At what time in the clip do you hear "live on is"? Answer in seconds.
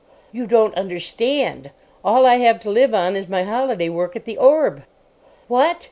2.71-3.27